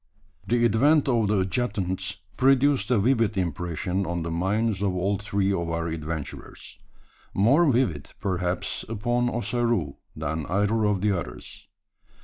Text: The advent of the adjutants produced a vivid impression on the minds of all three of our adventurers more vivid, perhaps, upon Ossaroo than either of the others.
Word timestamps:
The 0.47 0.65
advent 0.65 1.07
of 1.07 1.27
the 1.27 1.41
adjutants 1.41 2.17
produced 2.35 2.89
a 2.89 2.97
vivid 2.97 3.37
impression 3.37 4.03
on 4.07 4.23
the 4.23 4.31
minds 4.31 4.81
of 4.81 4.95
all 4.95 5.19
three 5.19 5.53
of 5.53 5.69
our 5.69 5.85
adventurers 5.89 6.79
more 7.35 7.69
vivid, 7.71 8.09
perhaps, 8.19 8.83
upon 8.89 9.29
Ossaroo 9.29 9.97
than 10.15 10.47
either 10.47 10.85
of 10.85 11.01
the 11.01 11.11
others. 11.15 11.67